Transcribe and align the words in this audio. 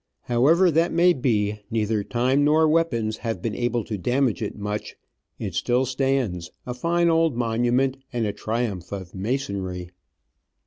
However 0.21 0.71
that 0.71 0.91
may 0.91 1.13
be, 1.13 1.59
neither 1.69 2.03
time 2.03 2.43
nor 2.43 2.67
weapons 2.67 3.17
have 3.17 3.39
been 3.39 3.53
able 3.53 3.83
to 3.83 3.99
damage 3.99 4.41
it 4.41 4.57
much; 4.57 4.95
it 5.37 5.53
still 5.53 5.85
stands, 5.85 6.49
a 6.65 6.73
fine 6.73 7.07
old 7.11 7.37
monument 7.37 7.97
and 8.11 8.25
a 8.25 8.33
triumph 8.33 8.91
of 8.91 9.13
masonry. 9.13 9.91